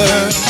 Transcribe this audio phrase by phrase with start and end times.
[0.00, 0.49] We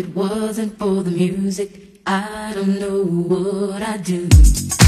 [0.00, 4.79] it wasn't for the music, I don't know what I'd do.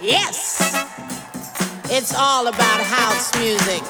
[0.00, 0.60] Yes,
[1.90, 3.82] it's all about house music.